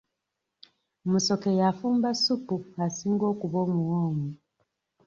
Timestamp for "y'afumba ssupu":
1.59-2.55